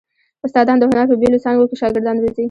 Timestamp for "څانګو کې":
1.45-1.75